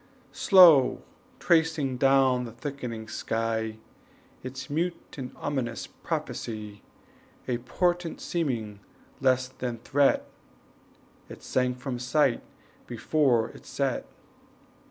[0.33, 1.03] Slow
[1.39, 3.77] tracing down the thickening sky
[4.41, 6.81] Its mute and ominous prophecy,
[7.47, 8.79] A portent seeming
[9.19, 10.27] less than threat,
[11.29, 12.41] It sank from sight
[12.87, 14.07] before it set.